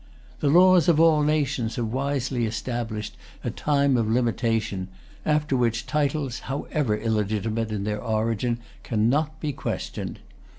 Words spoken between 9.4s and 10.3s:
questioned.